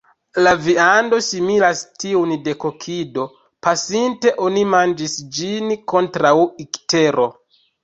La 0.45 0.51
viando 0.67 1.19
similas 1.25 1.83
tiun 2.03 2.31
de 2.47 2.55
kokido; 2.65 3.27
pasinte 3.69 4.33
oni 4.49 4.65
manĝis 4.73 5.17
ĝin 5.39 5.71
kontraŭ 5.95 6.35
iktero. 6.67 7.31